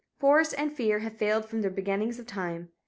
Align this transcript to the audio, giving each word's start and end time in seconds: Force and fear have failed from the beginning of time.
Force 0.17 0.51
and 0.53 0.73
fear 0.73 0.97
have 1.01 1.17
failed 1.17 1.45
from 1.45 1.61
the 1.61 1.69
beginning 1.69 2.09
of 2.09 2.25
time. 2.25 2.69